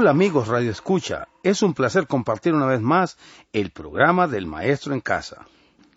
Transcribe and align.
Hola 0.00 0.12
amigos 0.12 0.48
Radio 0.48 0.70
Escucha, 0.70 1.28
es 1.42 1.60
un 1.60 1.74
placer 1.74 2.06
compartir 2.06 2.54
una 2.54 2.64
vez 2.64 2.80
más 2.80 3.18
el 3.52 3.70
programa 3.70 4.28
del 4.28 4.46
Maestro 4.46 4.94
en 4.94 5.02
Casa. 5.02 5.46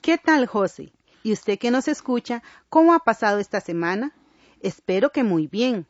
¿Qué 0.01 0.17
tal, 0.17 0.45
José? 0.45 0.91
¿Y 1.23 1.31
usted 1.31 1.57
que 1.57 1.71
nos 1.71 1.87
escucha, 1.87 2.43
cómo 2.67 2.93
ha 2.93 2.99
pasado 2.99 3.39
esta 3.39 3.61
semana? 3.61 4.11
Espero 4.59 5.13
que 5.13 5.23
muy 5.23 5.47
bien. 5.47 5.87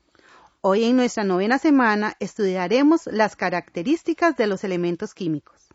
Hoy 0.62 0.84
en 0.84 0.96
nuestra 0.96 1.24
novena 1.24 1.58
semana 1.58 2.16
estudiaremos 2.20 3.08
las 3.08 3.36
características 3.36 4.38
de 4.38 4.46
los 4.46 4.64
elementos 4.64 5.16
químicos. 5.16 5.70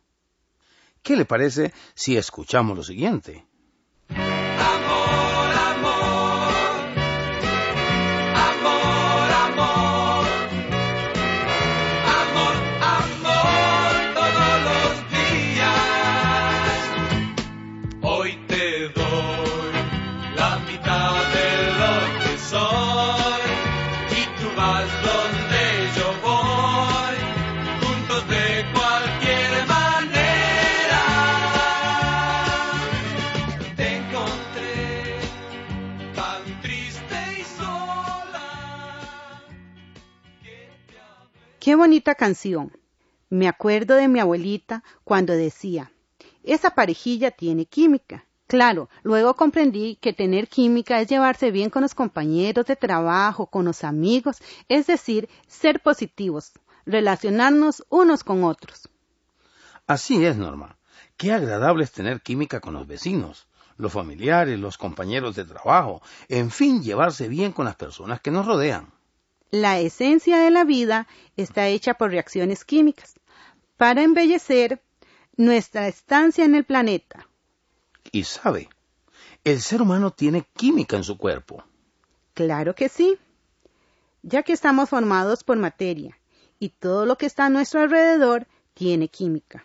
¿Qué 1.03 1.17
le 1.17 1.25
parece 1.25 1.73
si 1.95 2.17
escuchamos 2.17 2.77
lo 2.77 2.85
siguiente? 2.85 3.48
Qué 41.61 41.75
bonita 41.75 42.15
canción. 42.15 42.73
Me 43.29 43.47
acuerdo 43.47 43.97
de 43.97 44.09
mi 44.09 44.21
abuelita 44.21 44.83
cuando 45.05 45.35
decía, 45.35 45.93
esa 46.43 46.71
parejilla 46.71 47.31
tiene 47.31 47.67
química. 47.67 48.25
Claro, 48.47 48.89
luego 49.03 49.35
comprendí 49.35 49.97
que 49.97 50.15
tener 50.15 50.49
química 50.49 51.01
es 51.01 51.09
llevarse 51.09 51.51
bien 51.51 51.69
con 51.69 51.83
los 51.83 51.95
compañeros 51.95 52.65
de 52.65 52.77
trabajo, 52.77 53.47
con 53.47 53.67
los 53.67 53.85
amigos, 53.85 54.39
es 54.69 54.87
decir, 54.87 55.29
ser 55.47 55.81
positivos, 55.81 56.53
relacionarnos 56.87 57.85
unos 57.91 58.25
con 58.25 58.45
otros. 58.45 58.89
Así 59.87 60.25
es, 60.25 60.39
Norma. 60.39 60.79
Qué 61.19 61.33
agradable 61.33 61.85
es 61.85 61.93
tener 61.93 62.23
química 62.23 62.61
con 62.61 62.73
los 62.73 62.87
vecinos, 62.87 63.48
los 63.79 63.93
familiares, 63.93 64.59
los 64.59 64.77
compañeros 64.77 65.35
de 65.37 65.45
trabajo, 65.45 66.03
en 66.29 66.51
fin, 66.51 66.83
llevarse 66.83 67.29
bien 67.29 67.53
con 67.53 67.65
las 67.65 67.77
personas 67.77 68.21
que 68.21 68.31
nos 68.31 68.45
rodean. 68.45 68.93
La 69.51 69.79
esencia 69.79 70.39
de 70.39 70.51
la 70.51 70.65
vida 70.65 71.07
está 71.37 71.69
hecha 71.69 71.95
por 71.95 72.11
reacciones 72.11 72.65
químicas 72.65 73.15
para 73.79 74.03
embellecer 74.03 74.83
nuestra 75.37 75.89
estancia 75.89 76.45
en 76.45 76.55
el 76.55 76.65
planeta. 76.65 77.27
Y 78.13 78.25
sabe, 78.25 78.69
el 79.45 79.61
ser 79.61 79.81
humano 79.81 80.11
tiene 80.11 80.45
química 80.55 80.97
en 80.97 81.05
su 81.05 81.17
cuerpo. 81.17 81.65
Claro 82.35 82.75
que 82.75 82.89
sí, 82.89 83.17
ya 84.23 84.43
que 84.43 84.53
estamos 84.53 84.91
formados 84.91 85.45
por 85.45 85.57
materia 85.57 86.19
y 86.59 86.71
todo 86.71 87.07
lo 87.07 87.17
que 87.17 87.27
está 87.27 87.47
a 87.47 87.51
nuestro 87.51 87.81
alrededor 87.81 88.47
tiene 88.75 89.09
química. 89.09 89.65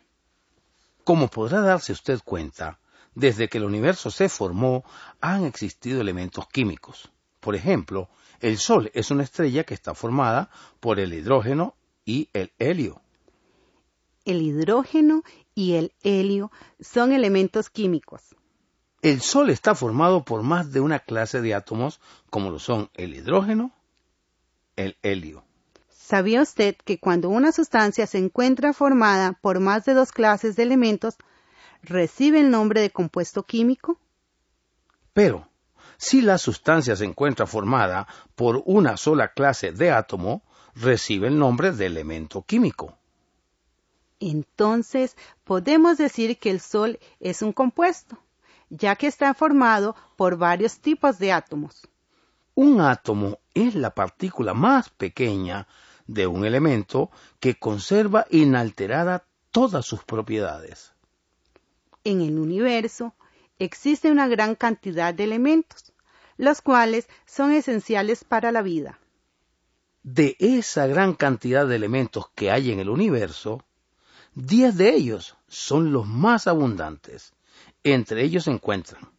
Como 1.04 1.28
podrá 1.28 1.62
darse 1.62 1.92
usted 1.92 2.20
cuenta, 2.24 2.80
desde 3.16 3.50
que 3.50 3.58
el 3.58 3.66
universo 3.66 4.12
se 4.12 4.30
formó 4.30 4.84
han 5.22 5.46
existido 5.46 6.02
elementos 6.02 6.48
químicos. 6.48 7.12
Por 7.40 7.56
ejemplo, 7.56 8.10
el 8.40 8.58
Sol 8.58 8.92
es 8.94 9.12
una 9.12 9.24
estrella 9.24 9.64
que 9.64 9.74
está 9.74 9.94
formada 9.94 10.50
por 10.80 11.00
el 11.00 11.14
hidrógeno 11.14 11.76
y 12.06 12.30
el 12.34 12.52
helio. 12.60 13.02
El 14.26 14.42
hidrógeno 14.42 15.24
y 15.54 15.74
el 15.74 15.94
helio 16.04 16.52
son 16.80 17.12
elementos 17.12 17.70
químicos. 17.70 18.36
El 19.02 19.22
Sol 19.22 19.50
está 19.50 19.76
formado 19.76 20.24
por 20.24 20.44
más 20.44 20.72
de 20.72 20.80
una 20.80 21.00
clase 21.00 21.42
de 21.42 21.54
átomos 21.54 22.00
como 22.30 22.50
lo 22.50 22.60
son 22.60 22.90
el 22.94 23.14
hidrógeno, 23.14 23.74
el 24.78 24.98
helio. 25.02 25.44
¿Sabía 25.90 26.42
usted 26.42 26.76
que 26.86 27.00
cuando 27.00 27.30
una 27.30 27.52
sustancia 27.52 28.08
se 28.08 28.18
encuentra 28.18 28.74
formada 28.74 29.34
por 29.42 29.60
más 29.60 29.86
de 29.86 29.94
dos 29.94 30.12
clases 30.12 30.56
de 30.56 30.64
elementos, 30.64 31.16
recibe 31.84 32.40
el 32.40 32.50
nombre 32.50 32.82
de 32.82 32.90
compuesto 32.90 33.44
químico? 33.44 34.00
Pero, 35.14 35.48
si 35.98 36.22
la 36.22 36.38
sustancia 36.38 36.96
se 36.96 37.06
encuentra 37.06 37.46
formada 37.46 38.08
por 38.36 38.64
una 38.66 38.98
sola 38.98 39.34
clase 39.34 39.72
de 39.72 39.92
átomo, 39.92 40.42
recibe 40.76 41.28
el 41.28 41.38
nombre 41.38 41.72
de 41.72 41.86
elemento 41.86 42.42
químico. 42.42 42.98
Entonces, 44.20 45.16
podemos 45.44 45.98
decir 45.98 46.40
que 46.40 46.50
el 46.50 46.62
Sol 46.62 47.00
es 47.20 47.42
un 47.42 47.52
compuesto, 47.52 48.18
ya 48.70 48.96
que 48.96 49.08
está 49.08 49.34
formado 49.34 49.96
por 50.16 50.38
varios 50.38 50.80
tipos 50.80 51.20
de 51.20 51.32
átomos. 51.32 51.88
Un 52.56 52.82
átomo 52.82 53.40
es 53.54 53.76
la 53.76 53.94
partícula 53.94 54.54
más 54.54 54.90
pequeña 54.90 55.68
de 56.08 56.28
un 56.28 56.46
elemento 56.46 57.12
que 57.40 57.56
conserva 57.56 58.26
inalterada 58.30 59.26
todas 59.52 59.86
sus 59.86 60.04
propiedades. 60.04 60.94
En 62.04 62.22
el 62.22 62.38
universo 62.38 63.14
existe 63.60 64.12
una 64.12 64.28
gran 64.28 64.56
cantidad 64.56 65.14
de 65.14 65.24
elementos, 65.24 65.94
los 66.38 66.62
cuales 66.62 67.08
son 67.26 67.52
esenciales 67.52 68.24
para 68.24 68.52
la 68.52 68.62
vida. 68.62 69.00
De 70.04 70.36
esa 70.40 70.88
gran 70.88 71.14
cantidad 71.14 71.66
de 71.66 71.78
elementos 71.78 72.30
que 72.36 72.52
hay 72.52 72.72
en 72.72 72.80
el 72.80 72.90
universo, 72.90 73.64
diez 74.36 74.76
de 74.76 74.94
ellos 74.94 75.38
son 75.48 75.94
los 75.94 76.06
más 76.06 76.48
abundantes. 76.48 77.34
Entre 77.84 78.24
ellos 78.24 78.46
se 78.46 78.52
encuentran 78.52 79.10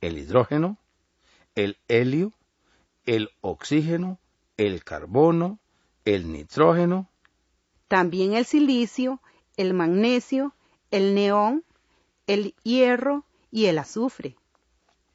el 0.00 0.18
hidrógeno, 0.18 0.78
el 1.54 1.78
helio, 1.88 2.32
el 3.06 3.30
oxígeno, 3.40 4.18
el 4.56 4.84
carbono, 4.84 5.58
el 6.04 6.30
nitrógeno. 6.30 7.08
También 7.88 8.34
el 8.34 8.44
silicio, 8.44 9.20
el 9.56 9.74
magnesio, 9.74 10.54
el 10.90 11.14
neón, 11.14 11.64
el 12.26 12.54
hierro 12.62 13.24
y 13.50 13.66
el 13.66 13.78
azufre 13.78 14.36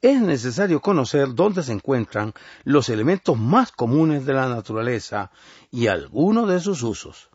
es 0.01 0.19
necesario 0.19 0.81
conocer 0.81 1.35
dónde 1.35 1.61
se 1.61 1.73
encuentran 1.73 2.33
los 2.63 2.89
elementos 2.89 3.37
más 3.37 3.71
comunes 3.71 4.25
de 4.25 4.33
la 4.33 4.49
naturaleza 4.49 5.31
y 5.69 5.87
algunos 5.87 6.49
de 6.49 6.59
sus 6.59 6.81
usos. 6.81 7.29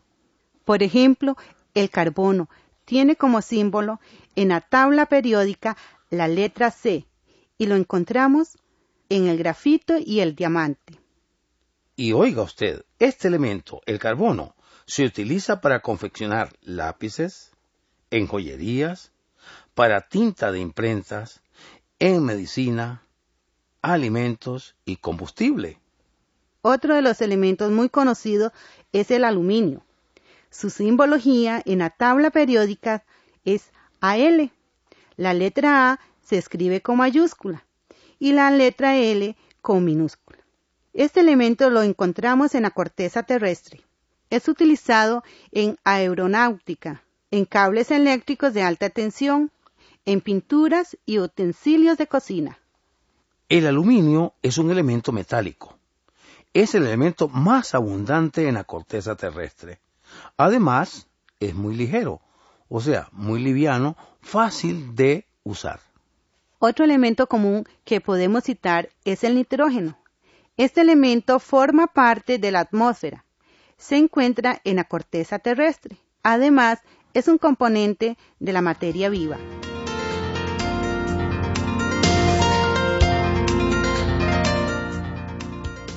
Por 0.65 0.83
ejemplo, 0.83 1.37
el 1.73 1.89
carbono 1.89 2.49
tiene 2.83 3.15
como 3.15 3.41
símbolo 3.41 4.01
en 4.35 4.49
la 4.49 4.61
tabla 4.61 5.05
periódica 5.05 5.77
la 6.09 6.27
letra 6.27 6.71
C 6.71 7.05
y 7.57 7.65
lo 7.67 7.75
encontramos 7.75 8.57
en 9.09 9.27
el 9.27 9.37
grafito 9.37 9.97
y 9.97 10.19
el 10.19 10.35
diamante. 10.35 10.99
Y 11.95 12.11
oiga 12.11 12.41
usted, 12.41 12.85
este 12.99 13.29
elemento, 13.29 13.81
el 13.85 13.97
carbono, 13.97 14.55
se 14.85 15.05
utiliza 15.05 15.61
para 15.61 15.81
confeccionar 15.81 16.53
lápices, 16.61 17.51
en 18.11 18.27
joyerías, 18.27 19.11
para 19.77 20.01
tinta 20.01 20.51
de 20.51 20.59
imprentas, 20.59 21.43
en 21.99 22.25
medicina, 22.25 23.03
alimentos 23.83 24.75
y 24.85 24.95
combustible. 24.95 25.77
Otro 26.63 26.95
de 26.95 27.03
los 27.03 27.21
elementos 27.21 27.69
muy 27.71 27.87
conocidos 27.87 28.53
es 28.91 29.11
el 29.11 29.23
aluminio. 29.23 29.83
Su 30.49 30.71
simbología 30.71 31.61
en 31.63 31.77
la 31.77 31.91
tabla 31.91 32.31
periódica 32.31 33.03
es 33.45 33.69
AL. 34.01 34.51
La 35.15 35.35
letra 35.35 35.91
A 35.91 35.99
se 36.23 36.39
escribe 36.39 36.81
con 36.81 36.97
mayúscula 36.97 37.63
y 38.17 38.31
la 38.33 38.49
letra 38.49 38.95
L 38.95 39.37
con 39.61 39.85
minúscula. 39.85 40.39
Este 40.93 41.19
elemento 41.19 41.69
lo 41.69 41.83
encontramos 41.83 42.55
en 42.55 42.63
la 42.63 42.71
corteza 42.71 43.21
terrestre. 43.21 43.83
Es 44.31 44.47
utilizado 44.47 45.23
en 45.51 45.77
aeronáutica, 45.83 47.03
en 47.29 47.45
cables 47.45 47.91
eléctricos 47.91 48.55
de 48.55 48.63
alta 48.63 48.89
tensión, 48.89 49.51
en 50.07 50.21
pinturas 50.21 50.97
y 51.05 51.19
utensilios 51.19 51.97
de 51.97 52.07
cocina. 52.07 52.57
El 53.49 53.67
aluminio 53.67 54.33
es 54.41 54.57
un 54.57 54.71
elemento 54.71 55.11
metálico. 55.11 55.77
Es 56.53 56.75
el 56.75 56.87
elemento 56.87 57.27
más 57.27 57.75
abundante 57.75 58.47
en 58.47 58.55
la 58.55 58.63
corteza 58.63 59.15
terrestre. 59.15 59.81
Además, 60.37 61.07
es 61.41 61.53
muy 61.53 61.75
ligero, 61.75 62.21
o 62.69 62.79
sea, 62.79 63.09
muy 63.11 63.43
liviano, 63.43 63.97
fácil 64.21 64.95
de 64.95 65.25
usar. 65.43 65.81
Otro 66.57 66.85
elemento 66.85 67.27
común 67.27 67.65
que 67.83 67.99
podemos 67.99 68.45
citar 68.45 68.87
es 69.03 69.25
el 69.25 69.35
nitrógeno. 69.35 69.99
Este 70.55 70.81
elemento 70.81 71.39
forma 71.39 71.87
parte 71.87 72.39
de 72.39 72.51
la 72.51 72.61
atmósfera. 72.61 73.25
Se 73.77 73.97
encuentra 73.97 74.61
en 74.63 74.77
la 74.77 74.85
corteza 74.85 75.37
terrestre. 75.37 75.97
Además, 76.23 76.79
es 77.13 77.27
un 77.27 77.37
componente 77.37 78.17
de 78.39 78.53
la 78.53 78.61
materia 78.61 79.09
viva. 79.09 79.37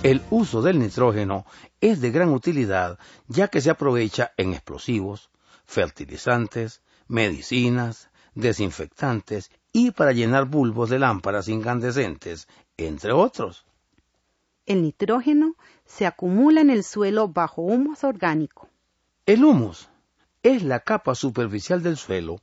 El 0.02 0.22
uso 0.30 0.62
del 0.62 0.78
nitrógeno 0.78 1.44
es 1.82 2.00
de 2.00 2.10
gran 2.10 2.30
utilidad 2.30 2.98
ya 3.28 3.48
que 3.48 3.60
se 3.60 3.68
aprovecha 3.68 4.32
en 4.38 4.54
explosivos, 4.54 5.30
fertilizantes, 5.66 6.80
medicinas, 7.06 8.08
desinfectantes 8.34 9.50
y 9.74 9.90
para 9.90 10.12
llenar 10.12 10.46
bulbos 10.46 10.88
de 10.88 10.98
lámparas 10.98 11.48
incandescentes, 11.48 12.48
entre 12.78 13.12
otros. 13.12 13.66
El 14.64 14.80
nitrógeno 14.80 15.54
se 15.84 16.06
acumula 16.06 16.62
en 16.62 16.70
el 16.70 16.82
suelo 16.82 17.28
bajo 17.28 17.60
humus 17.60 18.02
orgánico. 18.02 18.70
El 19.26 19.44
humus 19.44 19.90
es 20.42 20.62
la 20.62 20.80
capa 20.80 21.14
superficial 21.14 21.82
del 21.82 21.98
suelo 21.98 22.40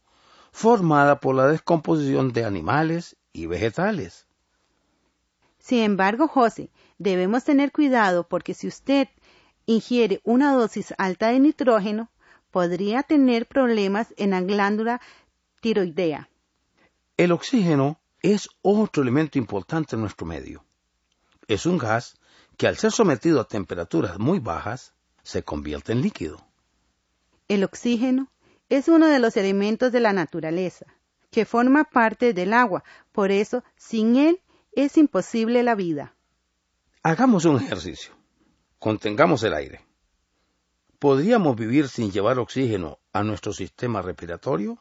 formada 0.51 1.19
por 1.19 1.33
la 1.33 1.47
descomposición 1.47 2.33
de 2.33 2.45
animales 2.45 3.17
y 3.33 3.47
vegetales. 3.47 4.27
Sin 5.57 5.79
embargo, 5.79 6.27
José, 6.27 6.69
debemos 6.97 7.43
tener 7.43 7.71
cuidado 7.71 8.27
porque 8.27 8.53
si 8.53 8.67
usted 8.67 9.07
ingiere 9.65 10.21
una 10.23 10.53
dosis 10.53 10.93
alta 10.97 11.29
de 11.29 11.39
nitrógeno, 11.39 12.09
podría 12.51 13.03
tener 13.03 13.45
problemas 13.45 14.13
en 14.17 14.31
la 14.31 14.41
glándula 14.41 15.01
tiroidea. 15.61 16.29
El 17.17 17.31
oxígeno 17.31 17.99
es 18.21 18.49
otro 18.61 19.03
elemento 19.03 19.37
importante 19.37 19.95
en 19.95 20.01
nuestro 20.01 20.25
medio. 20.25 20.63
Es 21.47 21.65
un 21.65 21.77
gas 21.77 22.15
que 22.57 22.67
al 22.67 22.77
ser 22.77 22.91
sometido 22.91 23.39
a 23.39 23.47
temperaturas 23.47 24.17
muy 24.19 24.39
bajas 24.39 24.93
se 25.23 25.43
convierte 25.43 25.91
en 25.91 26.01
líquido. 26.01 26.45
El 27.47 27.63
oxígeno 27.63 28.29
es 28.69 28.87
uno 28.87 29.07
de 29.07 29.19
los 29.19 29.37
elementos 29.37 29.91
de 29.91 29.99
la 29.99 30.13
naturaleza, 30.13 30.85
que 31.31 31.45
forma 31.45 31.85
parte 31.85 32.33
del 32.33 32.53
agua, 32.53 32.83
por 33.11 33.31
eso 33.31 33.63
sin 33.75 34.15
él 34.15 34.41
es 34.73 34.97
imposible 34.97 35.63
la 35.63 35.75
vida. 35.75 36.16
Hagamos 37.03 37.45
un 37.45 37.57
ejercicio. 37.57 38.13
Contengamos 38.79 39.43
el 39.43 39.53
aire. 39.53 39.85
¿Podríamos 40.99 41.55
vivir 41.55 41.87
sin 41.87 42.11
llevar 42.11 42.39
oxígeno 42.39 42.99
a 43.13 43.23
nuestro 43.23 43.53
sistema 43.53 44.01
respiratorio? 44.01 44.79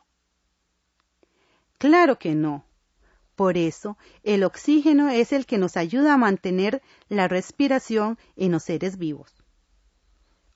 Claro 1.78 2.18
que 2.18 2.34
no. 2.34 2.64
Por 3.34 3.58
eso, 3.58 3.98
el 4.22 4.44
oxígeno 4.44 5.10
es 5.10 5.32
el 5.32 5.44
que 5.44 5.58
nos 5.58 5.76
ayuda 5.76 6.14
a 6.14 6.18
mantener 6.18 6.82
la 7.08 7.28
respiración 7.28 8.18
en 8.34 8.52
los 8.52 8.62
seres 8.62 8.96
vivos. 8.96 9.34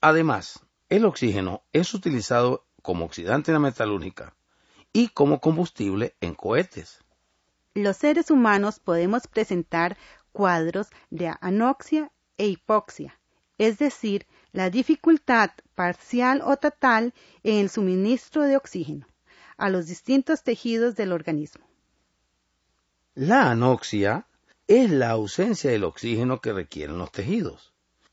Además, 0.01 0.61
el 0.89 1.05
oxígeno 1.05 1.63
es 1.75 1.93
utilizado 1.93 2.65
como 2.81 3.05
oxidante 3.05 3.51
en 3.51 3.55
la 3.55 3.61
metalúrgica 3.61 4.35
y 4.95 5.09
como 5.09 5.41
combustible 5.41 6.17
en 6.23 6.35
cohetes 6.35 7.01
los 7.75 7.97
seres 7.97 8.31
humanos 8.31 8.81
podemos 8.81 9.29
presentar 9.29 9.97
cuadros 10.33 10.89
de 11.11 11.33
anoxia 11.41 12.11
e 12.37 12.47
hipoxia, 12.49 13.19
es 13.59 13.79
decir, 13.79 14.27
la 14.53 14.71
dificultad 14.71 15.51
parcial 15.75 16.43
o 16.45 16.57
total 16.57 17.15
en 17.43 17.57
el 17.59 17.71
suministro 17.71 18.43
de 18.43 18.57
oxígeno 18.57 19.07
a 19.57 19.69
los 19.69 19.87
distintos 19.87 20.43
tejidos 20.43 20.97
del 20.97 21.13
organismo. 21.13 21.65
La 23.15 23.51
anoxia 23.51 24.27
es 24.67 24.91
la 24.91 25.11
ausencia 25.11 25.71
del 25.71 25.85
oxígeno 25.85 26.41
que 26.41 26.53
requieren 26.53 26.99
los 26.99 27.13
tejidos 27.13 27.73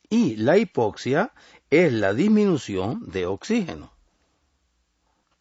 y 0.09 0.35
la 0.37 0.57
hipoxia 0.57 1.31
es 1.69 1.93
la 1.93 2.13
disminución 2.13 3.09
de 3.09 3.25
oxígeno. 3.25 3.91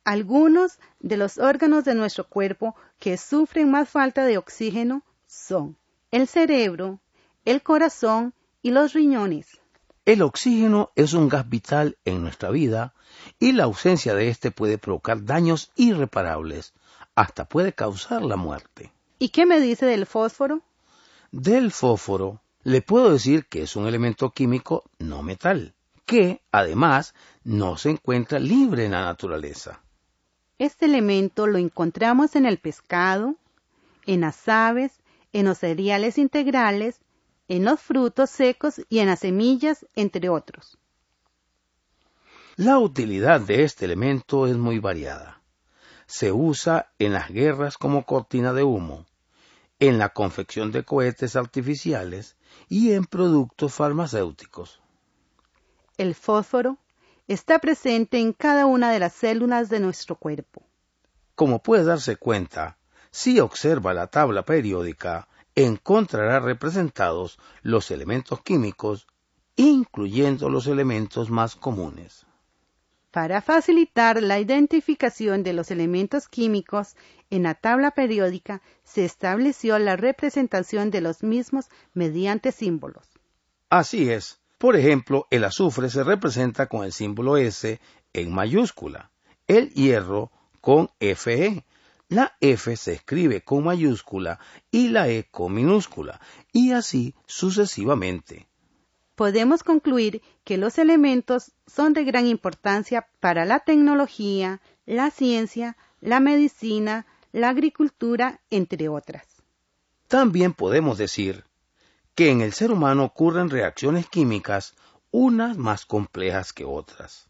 Algunos 0.05 0.79
de 1.01 1.17
los 1.17 1.39
órganos 1.39 1.85
de 1.85 1.95
nuestro 1.95 2.29
cuerpo 2.29 2.77
que 3.01 3.17
sufren 3.17 3.71
más 3.71 3.89
falta 3.89 4.25
de 4.25 4.39
oxígeno 4.39 5.03
son 5.27 5.77
el 6.11 6.29
cerebro, 6.29 7.01
el 7.45 7.63
corazón 7.63 8.35
y 8.63 8.71
los 8.71 8.93
riñones. 8.93 9.61
El 10.05 10.23
oxígeno 10.23 10.91
es 10.95 11.15
un 11.15 11.29
gas 11.29 11.49
vital 11.49 11.99
en 12.05 12.23
nuestra 12.23 12.51
vida 12.51 12.95
y 13.41 13.53
la 13.53 13.65
ausencia 13.65 14.15
de 14.15 14.29
éste 14.29 14.51
puede 14.51 14.79
provocar 14.79 15.25
daños 15.25 15.73
irreparables, 15.75 16.75
hasta 17.15 17.45
puede 17.45 17.73
causar 17.73 18.23
la 18.23 18.37
muerte. 18.37 18.93
¿Y 19.19 19.31
qué 19.31 19.47
me 19.47 19.61
dice 19.61 19.87
del 19.87 20.07
fósforo? 20.07 20.63
Del 21.33 21.73
fósforo 21.73 22.41
le 22.63 22.83
puedo 22.83 23.13
decir 23.13 23.47
que 23.47 23.63
es 23.63 23.75
un 23.75 23.87
elemento 23.87 24.31
químico 24.31 24.85
no 24.99 25.23
metal, 25.23 25.75
que 26.05 26.41
además 26.53 27.15
no 27.43 27.77
se 27.77 27.91
encuentra 27.91 28.39
libre 28.39 28.85
en 28.85 28.93
la 28.93 29.05
naturaleza. 29.05 29.81
Este 30.59 30.87
elemento 30.87 31.47
lo 31.47 31.59
encontramos 31.59 32.37
en 32.37 32.47
el 32.47 32.59
pescado, 32.59 33.35
en 34.07 34.21
las 34.21 34.49
aves, 34.49 35.01
en 35.33 35.47
los 35.47 35.59
cereales 35.59 36.19
integrales, 36.19 37.01
en 37.49 37.65
los 37.65 37.81
frutos 37.81 38.31
secos 38.31 38.81
y 38.89 38.99
en 38.99 39.07
las 39.07 39.21
semillas, 39.21 39.87
entre 39.95 40.29
otros. 40.29 40.79
La 42.57 42.79
utilidad 42.79 43.41
de 43.41 43.65
este 43.65 43.85
elemento 43.85 44.47
es 44.47 44.57
muy 44.57 44.79
variada. 44.79 45.43
Se 46.07 46.33
usa 46.33 46.91
en 46.99 47.13
las 47.13 47.31
guerras 47.31 47.77
como 47.77 48.07
cortina 48.07 48.53
de 48.53 48.63
humo, 48.63 49.05
en 49.79 49.99
la 49.99 50.09
confección 50.11 50.73
de 50.73 50.85
cohetes 50.85 51.37
artificiales 51.37 52.37
y 52.69 52.93
en 52.93 53.05
productos 53.05 53.75
farmacéuticos. 53.75 54.81
El 55.99 56.15
fósforo 56.15 56.79
está 57.29 57.59
presente 57.59 58.19
en 58.19 58.33
cada 58.33 58.67
una 58.67 58.91
de 58.91 59.01
las 59.01 59.13
células 59.13 59.69
de 59.69 59.81
nuestro 59.81 60.17
cuerpo. 60.17 60.63
Como 61.35 61.63
puede 61.63 61.85
darse 61.85 62.17
cuenta, 62.17 62.79
si 63.17 63.41
observa 63.41 63.95
la 63.95 64.09
tabla 64.09 64.43
periódica, 64.43 65.27
encontrará 65.55 66.39
representados 66.39 67.39
los 67.63 67.91
elementos 67.91 68.43
químicos, 68.43 69.07
incluyendo 69.57 70.51
los 70.51 70.67
elementos 70.67 71.31
más 71.31 71.57
comunes. 71.57 72.27
Para 73.11 73.41
facilitar 73.41 74.23
la 74.23 74.39
identificación 74.39 75.43
de 75.45 75.55
los 75.55 75.71
elementos 75.71 76.29
químicos, 76.29 76.95
en 77.31 77.45
la 77.45 77.55
tabla 77.55 77.93
periódica 77.93 78.61
se 78.85 79.07
estableció 79.07 79.79
la 79.79 79.97
representación 79.97 80.91
de 80.91 81.01
los 81.01 81.23
mismos 81.23 81.71
mediante 81.95 82.53
símbolos. 82.53 83.09
Así 83.71 84.11
es, 84.11 84.41
por 84.59 84.77
ejemplo, 84.77 85.27
el 85.31 85.45
azufre 85.45 85.89
se 85.89 86.05
representa 86.05 86.67
con 86.67 86.85
el 86.85 86.93
símbolo 86.93 87.39
S 87.39 87.81
en 88.13 88.35
mayúscula, 88.35 89.11
el 89.47 89.71
hierro 89.71 90.31
con 90.61 90.91
FE. 91.01 91.65
La 92.09 92.37
F 92.41 92.77
se 92.77 92.93
escribe 92.93 93.43
con 93.43 93.65
mayúscula 93.65 94.39
y 94.71 94.89
la 94.89 95.09
E 95.09 95.29
con 95.29 95.53
minúscula, 95.53 96.21
y 96.53 96.73
así 96.73 97.15
sucesivamente. 97.27 98.49
Podemos 99.17 99.65
concluir 99.65 100.23
que 100.45 100.57
los 100.57 100.79
elementos 100.79 101.53
son 101.67 101.95
de 101.95 102.05
gran 102.05 102.27
importancia 102.27 103.09
para 103.19 103.45
la 103.45 103.61
tecnología, 103.61 104.61
la 104.85 105.11
ciencia, 105.11 105.77
la 106.01 106.21
medicina, 106.21 107.07
la 107.33 107.49
agricultura, 107.49 108.41
entre 108.51 108.89
otras. 108.89 109.27
También 110.07 110.53
podemos 110.53 110.99
decir 110.99 111.45
que 112.15 112.31
en 112.31 112.41
el 112.41 112.53
ser 112.53 112.71
humano 112.71 113.05
ocurren 113.05 113.51
reacciones 113.51 114.09
químicas, 114.09 114.75
unas 115.11 115.57
más 115.57 115.87
complejas 115.87 116.53
que 116.53 116.65
otras. 116.65 117.29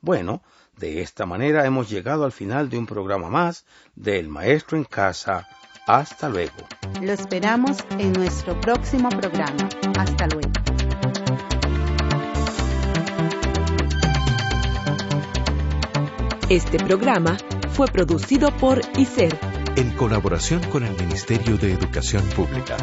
Bueno, 0.00 0.42
de 0.80 1.02
esta 1.02 1.26
manera 1.26 1.66
hemos 1.66 1.90
llegado 1.90 2.24
al 2.24 2.32
final 2.32 2.70
de 2.70 2.78
un 2.78 2.86
programa 2.86 3.28
más 3.28 3.66
de 3.94 4.18
El 4.18 4.28
Maestro 4.28 4.78
en 4.78 4.84
Casa. 4.84 5.46
Hasta 5.86 6.30
luego. 6.30 6.56
Lo 7.02 7.12
esperamos 7.12 7.84
en 7.98 8.14
nuestro 8.14 8.58
próximo 8.62 9.10
programa. 9.10 9.68
Hasta 9.98 10.26
luego. 10.28 10.50
Este 16.48 16.78
programa 16.78 17.36
fue 17.72 17.86
producido 17.88 18.50
por 18.56 18.80
ICER. 18.96 19.38
En 19.76 19.90
colaboración 19.90 20.62
con 20.70 20.84
el 20.84 20.96
Ministerio 20.96 21.58
de 21.58 21.74
Educación 21.74 22.24
Pública. 22.30 22.78